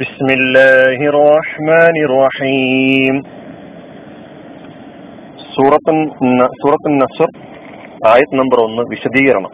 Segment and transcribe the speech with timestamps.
[0.00, 3.14] بسم الله الرحمن الرحيم
[5.54, 5.92] സൂറത്ത്
[6.62, 7.28] സൂറത്ത് നസർ
[8.12, 9.52] ആയത് നമ്പർ ഒന്ന് വിശദീകരണം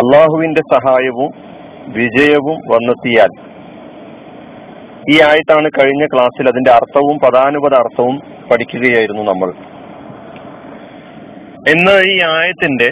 [0.00, 1.30] അള്ളാഹുവിന്റെ സഹായവും
[1.96, 3.30] വിജയവും വന്നെത്തിയാൽ
[5.08, 8.16] ഈ ആയത്താണ് കഴിഞ്ഞ ക്ലാസ്സിൽ അതിന്റെ അർത്ഥവും പദാനുപത അർത്ഥവും
[8.50, 9.50] പഠിക്കുകയായിരുന്നു നമ്മൾ
[11.69, 12.91] ഇന്ന് ഈ ആയത്തിന്റെ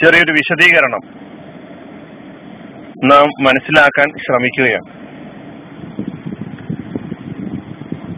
[0.00, 1.02] ചെറിയൊരു വിശദീകരണം
[3.04, 4.86] നാം മനസ്സിലാക്കാൻ ശ്രമിക്കുകയാണ്.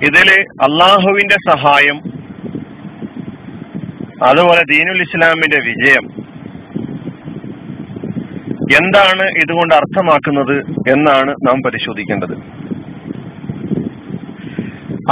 [0.05, 0.30] ഇതിൽ
[0.62, 1.98] അള്ളാഹുവിന്റെ സഹായം
[4.24, 6.05] അതുപോലെ ദീനുൽ ഇസ്ലാമിന്റെ വിജയം
[8.77, 10.56] എന്താണ് ഇതുകൊണ്ട് അർത്ഥമാക്കുന്നത്
[10.91, 12.34] എന്നാണ് നാം പരിശോധിക്കേണ്ടത്.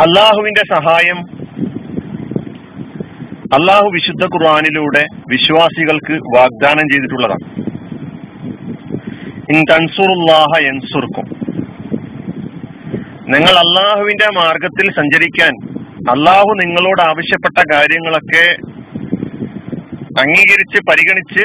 [0.00, 1.39] അള്ളാഹുവിന്റെ സഹായം
[3.54, 7.44] അള്ളാഹു വിശുദ്ധ ഖുർആാനിലൂടെ വിശ്വാസികൾക്ക് വാഗ്ദാനം ചെയ്തിട്ടുള്ളതാണ്.
[10.66, 11.26] എൻസുർക്കും
[13.32, 15.52] നിങ്ങൾ അള്ളാഹുവിന്റെ മാർഗത്തിൽ സഞ്ചരിക്കാൻ
[16.10, 18.56] അള്ളാഹു നിങ്ങളോട് ആവശ്യപ്പെട്ട കാര്യങ്ങളൊക്കെ
[20.20, 21.44] അംഗീകരിച്ച് പരിഗണിച്ച്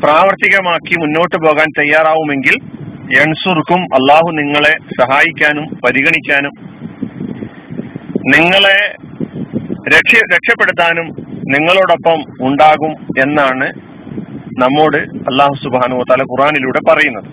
[0.00, 2.54] പ്രാവർത്തികമാക്കി മുന്നോട്ട് പോകാൻ തയ്യാറാവുമെങ്കിൽ
[3.20, 6.52] എൻസുർക്കും അള്ളാഹു നിങ്ങളെ സഹായിക്കാനും പരിഗണിക്കാനും
[8.36, 8.94] നിങ്ങളെ
[9.88, 11.19] രക്ഷ രക്ഷപ്പെടുത്താനും
[11.52, 13.66] നിങ്ങളോടൊപ്പം ഉണ്ടാകും എന്നാണ്
[14.62, 14.98] നമ്മോട്
[15.30, 17.28] അള്ളാഹു സുബാനു തല ഖുറാനിലൂടെ പറയുന്നത്.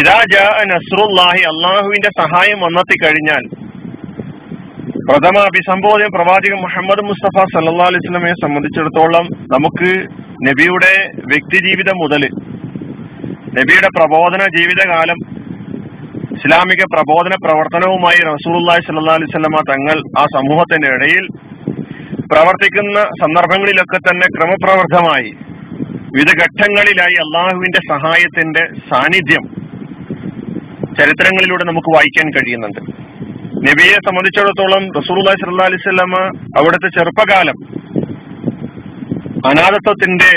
[0.00, 3.44] ഇതാ ജാ നസ്രുല്ലാഹി അള്ളാഹുവിന്റെ സഹായം വന്നെത്തി കഴിഞ്ഞാൽ
[5.08, 9.90] പ്രഥമ അഭിസംബോധന പ്രവാചകൻ മുഹമ്മദ് മുസ്തഫ സല്ലാ അലൈഹി സ്വലമയെ സംബന്ധിച്ചിടത്തോളം നമുക്ക്
[10.48, 10.92] നബിയുടെ
[11.32, 12.22] വ്യക്തി ജീവിതം മുതൽ
[13.58, 15.18] നബിയുടെ പ്രബോധന ജീവിതകാലം
[16.36, 21.26] ഇസ്ലാമിക പ്രബോധന പ്രവർത്തനവുമായി റസൂലുള്ളാഹി സല്ലാ അലൈഹി വസല്ലമ തങ്ങൾ ആ സമൂഹത്തിന്റെ ഇടയിൽ
[22.32, 25.30] പ്രവർത്തിക്കുന്ന സന്ദർഭങ്ങളിലൊക്കെ തന്നെ ക്രമപ്രവർത്തമായി
[26.14, 29.44] വിവിധ ഘട്ടങ്ങളിലായി അള്ളാഹുവിന്റെ സഹായത്തിന്റെ സാന്നിധ്യം
[30.98, 32.80] ചരിത്രങ്ങളിലൂടെ നമുക്ക് വായിക്കാൻ കഴിയുന്നുണ്ട്.
[33.68, 36.16] നബിയെ സംബന്ധിച്ചിടത്തോളം റസൂലുള്ളാഹി സ്വല്ലല്ലാഹി അലൈഹി വസല്ലമ
[36.60, 37.58] അവിടുത്തെ ചെറുപ്പകാലം
[39.50, 40.30] അനാഥത്വത്തിന്റെ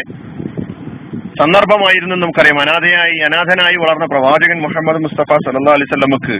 [1.39, 2.59] സന്ദർഭമായിരുന്നു നമുക്കറിയാം.
[2.61, 6.37] അനാഥയായി അനാഥനായി വളർന്ന പ്രവാചകൻ മുഹമ്മദ് മുസ്തഫ സല്ലാ അലൈഹി സ്വലമക്ക്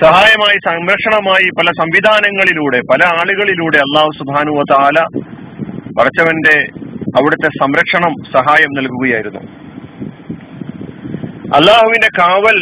[0.00, 5.00] സഹായമായി സംരക്ഷണമായി പല സംവിധാനങ്ങളിലൂടെ പല ആളുകളിലൂടെ അള്ളാഹു സുബാനു താല
[5.98, 6.54] പറച്ചവന്റെ
[7.18, 9.42] അവിടുത്തെ സംരക്ഷണം സഹായം നൽകുകയായിരുന്നു.
[11.56, 12.58] അള്ളാഹുവിന്റെ കാവൽ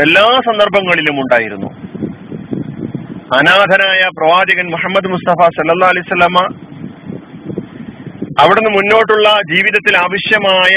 [0.00, 1.68] എല്ലാ സന്ദർഭങ്ങളിലും ഉണ്ടായിരുന്നു.
[3.36, 6.38] അനാഥനായ പ്രവാചകൻ മുഹമ്മദ് മുസ്തഫ സല്ലാ അലൈഹി സ്വലമ
[8.40, 10.74] അവിടുന്ന് മുന്നോട്ടുള്ള ജീവിതത്തിൽ ആവശ്യമായ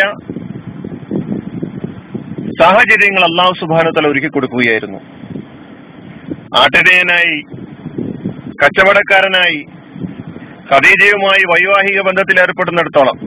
[2.62, 5.19] സാഹചര്യങ്ങൾ അള്ളാഹു സുബാനത്തല ഒരുക്കി കൊടുക്കുകയായിരുന്നു
[6.58, 7.36] ആട്ടിടയനായി
[8.64, 9.60] കച്ചവടക്കാരനായി
[10.72, 13.18] ഖദീജയുമായി വൈവാഹിക ബന്ധത്തിൽ ഏർപ്പെടുന്നിടത്തോളം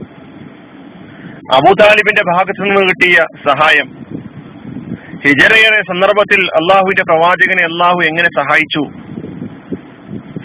[1.53, 3.87] അബൂതാലിബിന്റെ ഭാഗത്തു നിന്ന് കിട്ടിയ സഹായം
[5.25, 8.83] ഹിജറയുടെ സന്ദർഭത്തിൽ അള്ളാഹുവിന്റെ പ്രവാചകനെ അള്ളാഹു എങ്ങനെ സഹായിച്ചു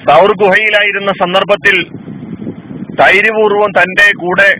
[0.08, 1.76] സൗർ ഗുഹയിലായിരുന്ന സന്ദർഭത്തിൽ
[2.96, 4.50] ധൈര്യപൂർവം തന്റെ കൂടെ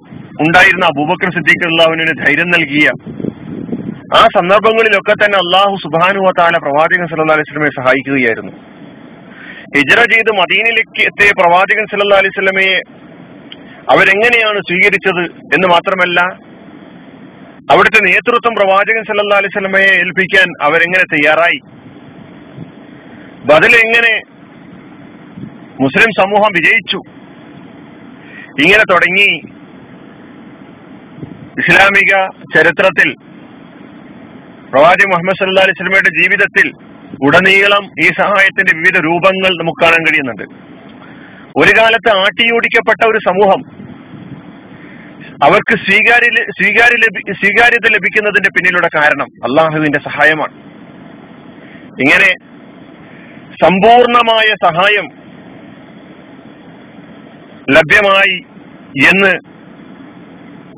[0.41, 2.89] ഉണ്ടായിരുന്ന അബൂബക്കർ സിദ്ദീഖ് അള്ളാഹുവിന് ധൈര്യം നൽകിയ
[4.17, 8.53] ആ സന്ദർഭങ്ങളിലൊക്കെ തന്നെ അള്ളാഹു സുബാനു താല പ്രവാചകൻ സല്ലാ അലൈഹി സ്വലമയെ സഹായിക്കുകയായിരുന്നു.
[9.77, 12.79] ഹിജറ ചെയ്ത് മദീനിലേക്ക് എത്തിയ പ്രവാചകൻ സല്ലാ അലൈഹി സ്വലമയെ
[13.93, 16.21] അവരെങ്ങനെയാണ് സ്വീകരിച്ചത് എന്ന് മാത്രമല്ല
[17.73, 21.61] അവിടുത്തെ നേതൃത്വം പ്രവാചകൻ സല്ലാ അലൈഹി സ്വലമയെ ഏൽപ്പിക്കാൻ അവരെങ്ങനെ തയ്യാറായി?
[23.45, 24.23] ബദൽ എങ്ങനെ
[25.81, 27.01] മുസ്ലിം സമൂഹം വിജയിച്ചു?
[28.63, 29.31] ഇങ്ങനെ തുടങ്ങി
[31.61, 33.15] ഇസ്ലാമിക ചരിത്രത്തിൽ
[34.73, 36.67] പ്രവാചകൻ മുഹമ്മദ് സല്ലാ അലൈഹി സ്വലമയുടെ ജീവിതത്തിൽ
[37.27, 40.45] ഉടനീളം ഈ സഹായത്തിന്റെ വിവിധ രൂപങ്ങൾ നമുക്ക് കാണാൻ കഴിയുന്നുണ്ട്.
[41.61, 43.61] ഒരു കാലത്ത് ആട്ടിയോടിക്കപ്പെട്ട ഒരു സമൂഹം
[45.47, 47.09] അവർക്ക് സ്വീകാര്യ സ്വീകാര്യ
[47.41, 50.55] സ്വീകാര്യത ലഭിക്കുന്നതിന്റെ പിന്നിലുള്ള കാരണം അള്ളാഹുവിന്റെ സഹായമാണ്.
[52.05, 52.31] ഇങ്ങനെ
[53.63, 55.07] സമ്പൂർണമായ സഹായം
[57.77, 58.37] ലഭ്യമായി
[59.11, 59.33] എന്ന്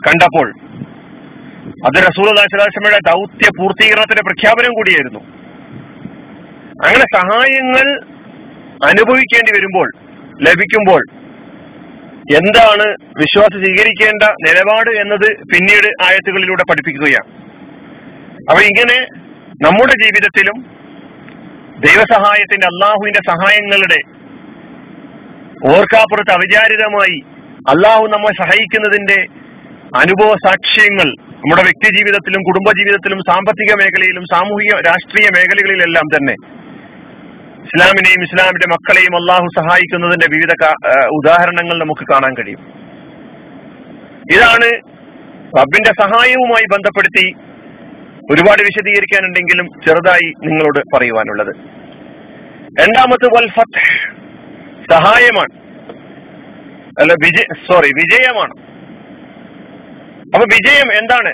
[0.07, 0.49] കണ്ടപ്പോൾ
[1.87, 5.21] അത് റസൂൽ അള്ളാഹിസ്ലാമയുടെ ദൗത്യ പൂർത്തീകരണത്തിന്റെ പ്രഖ്യാപനം കൂടിയായിരുന്നു.
[6.85, 7.87] അങ്ങനെ സഹായങ്ങൾ
[8.85, 9.89] അനുഭവിക്കേണ്ടി വരുമ്പോൾ
[10.43, 11.03] ലഭിക്കുമ്പോൾ
[12.37, 12.87] എന്താണ്
[13.21, 17.29] വിശ്വാസം സ്വീകരിക്കേണ്ട നിലപാട് എന്നത് പിന്നീട് ആയത്തുകളിലൂടെ പഠിപ്പിക്കുകയാണ്.
[18.51, 18.99] അപ്പൊ ഇങ്ങനെ
[19.65, 20.59] നമ്മുടെ ജീവിതത്തിലും
[21.87, 24.01] ദൈവസഹായത്തിന്റെ അള്ളാഹുവിന്റെ സഹായങ്ങളുടെ
[25.75, 27.19] ഓർക്കാപ്പുറത്ത് അവിചാരിതമായി
[27.69, 29.19] അള്ളാഹു നമ്മെ സഹായിക്കുന്നതിന്റെ
[29.97, 31.09] അനുഭവ സാക്ഷ്യങ്ങൾ
[31.41, 36.35] നമ്മുടെ വ്യക്തി ജീവിതത്തിലും കുടുംബ ജീവിതത്തിലും സാമ്പത്തിക മേഖലയിലും സാമൂഹിക രാഷ്ട്രീയ മേഖലകളിലെല്ലാം തന്നെ
[37.63, 40.53] ഇസ്ലാമിനെയും ഇസ്ലാമിന്റെ മക്കളെയും അള്ളാഹു സഹായിക്കുന്നതിന്റെ വിവിധ
[41.07, 42.61] ഉദാഹരണങ്ങൾ നമുക്ക് കാണാൻ കഴിയും.
[44.37, 44.69] ഇതാണ്
[45.59, 47.27] റബ്ബിന്റെ സഹായവുമായി ബന്ധപ്പെടുത്തി
[48.33, 51.53] ഒരുപാട് വിശദീകരിക്കാനുണ്ടെങ്കിലും ചെറുതായി നിങ്ങളോട് പറയുവാനുള്ളത്.
[52.81, 53.83] രണ്ടാമത് വൽ ഫത്ത്
[54.93, 55.55] സഹായമാണ്.
[57.01, 58.70] അല്ല വിജയ സോറി വിജയമാണ്.
[60.35, 61.31] അപ്പൊ വിജയം എന്താണ്?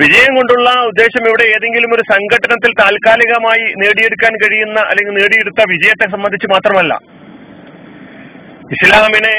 [0.00, 6.94] വിജയം കൊണ്ടുള്ള ഉദ്ദേശം ഇവിടെ ഏതെങ്കിലും ഒരു സംഘടനത്തിൽ താൽക്കാലികമായി നേടിയെടുക്കാൻ കഴിയുന്ന അല്ലെങ്കിൽ നേടിയെടുത്ത വിജയത്തെ സംബന്ധിച്ച് മാത്രമല്ല.
[8.72, 9.36] ഇസ്ലാമിനെ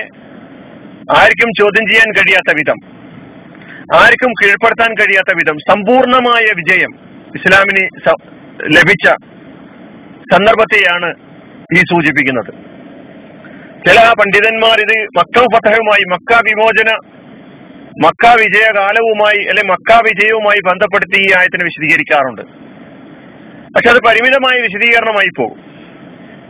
[1.17, 2.79] ആർക്കും ചോദ്യം ചെയ്യാൻ കഴിയാത്ത വിധം
[3.95, 6.91] ആർക്കും കീഴ്പ്പെടുത്താൻ കഴിയാത്ത വിധം സമ്പൂർണമായ വിജയം
[7.35, 7.83] ഇസ്ലാമിന്
[8.77, 9.07] ലഭിച്ച
[10.33, 11.09] സന്ദർഭത്തെയാണ്
[11.77, 12.51] ഈ സൂചിപ്പിക്കുന്നത്.
[13.85, 16.91] ചില പണ്ഡിതന്മാർ ഇത് മക്ക ഫതഹുമായി മക്ക വിമോചന
[17.99, 22.41] മക്ക വിജയകാലവുമായി അല്ലെ മക്ക വിജയവുമായി ബന്ധപ്പെടുത്തി ഈ ആയത്തിനെ വിശദീകരിക്കാറുണ്ട്.
[23.73, 25.71] പക്ഷെ അത് പരിമിതമായ വിശദീകരണമായി പോകും.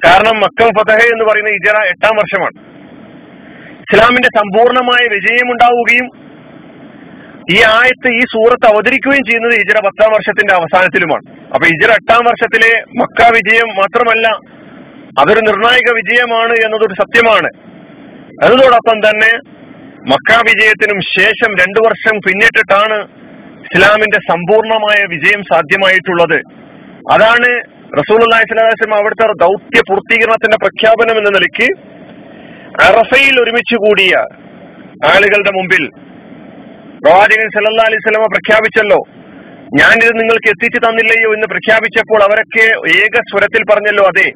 [0.05, 2.71] കാരണം മക്ക ഫതഹ എന്ന് പറയുന്ന ഇജറ എട്ടാം വർഷമാണ്.
[3.79, 6.31] ഇസ്ലാമിന്റെ സമ്പൂർണമായ വിജയം ഉണ്ടാവുകയും
[7.51, 11.39] ഈ ആയത്ത് ഈ സൂറത്ത് അവതരിക്കുകയും ചെയ്യുന്നത് ഇജറ പത്താം വർഷത്തിന്റെ അവസാനത്തിലുമാണ്.
[11.43, 14.27] അപ്പൊ ഇജറ എട്ടാം വർഷത്തിലെ മക്ക വിജയം മാത്രമല്ല
[15.19, 17.49] അതൊരു നിർണായക വിജയമാണ് എന്നതൊരു സത്യമാണ്.
[18.45, 19.60] അതോടൊപ്പം തന്നെ
[20.09, 22.97] മക്ക വിജയത്തിനും ശേഷം രണ്ടു വർഷം പിന്നിട്ടിട്ടാണ്
[23.65, 26.39] ഇസ്ലാമിന്റെ സമ്പൂർണമായ വിജയം സാധ്യമായിട്ടുള്ളത്.
[27.11, 27.49] അതാണ്
[27.99, 31.67] റസൂൽ അള്ളാഹി സ്വലാസ്ലം അവിടുത്തെ ദൗത്യ പൂർത്തീകരണത്തിന്റെ പ്രഖ്യാപനം എന്ന നിലയ്ക്ക്
[32.87, 34.13] അറഫയിൽ ഒരുമിച്ച് കൂടിയ
[35.05, 35.89] ആളുകളുടെ മുമ്പിൽ
[37.03, 39.05] പ്രവാചകൻ സല്ലാ അലൈഹി സ്വലമ പ്രഖ്യാപിച്ചല്ലോ
[39.75, 41.33] ഞാനിത് നിങ്ങൾക്ക് എത്തിച്ചു തന്നില്ലയോ?
[41.33, 44.27] എന്ന് പ്രഖ്യാപിച്ചപ്പോൾ അവരൊക്കെ ഏക സ്വരത്തിൽ പറഞ്ഞല്ലോ അതെ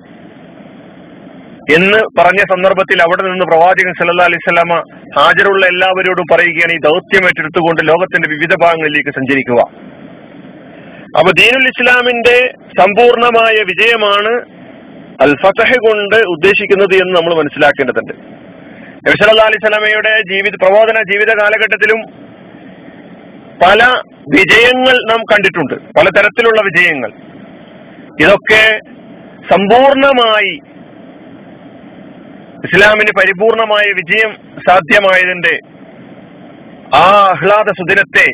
[1.73, 4.83] എന്ന് പറഞ്ഞ സന്ദർഭത്തിൽ അവിടെ നിന്ന് പ്രവാചകൻ സല്ലാ അലൈഹി സ്വലാമ
[5.17, 9.61] ഹാജരുള്ള എല്ലാവരോടും പറയുകയാണ് ഈ ദൗത്യം ഏറ്റെടുത്തുകൊണ്ട് ലോകത്തിന്റെ വിവിധ ഭാഗങ്ങളിലേക്ക് സഞ്ചരിക്കുക.
[11.17, 14.33] അപ്പൊ ദീനുൽ ഇസ്ലാമിന്റെ സമ്പൂർണമായ വിജയമാണ്
[15.21, 18.13] അൽ ഫതഹ് കൊണ്ട് ഉദ്ദേശിക്കുന്നത് എന്ന് നമ്മൾ മനസ്സിലാക്കേണ്ടതുണ്ട്.
[19.07, 22.01] നബിസല്ലാ അലൈഹി സ്വലാമയുടെ ജീവിത പ്രബോധന ജീവിത കാലഘട്ടത്തിലും
[23.65, 23.83] പല
[24.37, 25.73] വിജയങ്ങൾ നാം കണ്ടിട്ടുണ്ട്.
[25.73, 27.11] പലതരത്തിലുള്ള വിജയങ്ങൾ.
[28.21, 28.79] ഇതൊക്കെ
[29.53, 30.59] സമ്പൂർണമായി
[32.65, 34.33] ഇസ്ലാമിന് പരിപൂർണമായ വിജയം
[34.69, 35.59] സാധ്യമായതിന്റെ
[36.95, 38.33] ആ ആഹ്ലാദ സുദിനത്തെ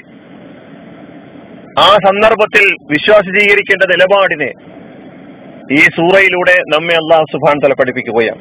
[1.80, 4.54] ആ സന്ദർഭത്തിൽ വിശ്വാസീകരിക്കേണ്ട നിലപാടിനെ
[5.72, 8.40] ഈ സൂറയിലൂടെ നമ്മെ അള്ളാഹു സുബാൻ തല പഠിപ്പിക്കുകയാണ്.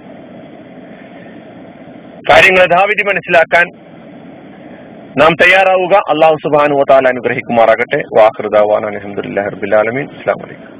[2.30, 3.66] കാര്യങ്ങൾ യഥാവിധി മനസ്സിലാക്കാൻ
[5.18, 5.96] നാം തയ്യാറാവുക.
[5.96, 8.02] അള്ളാഹു സുബാനു താല അനുഗ്രഹിക്കുമാറാകട്ടെ.
[8.18, 10.79] വാഹൃദാൻ അലഹമുല്ലാ റബുലാലമീൻ അസ്ലാം വലൈക്കും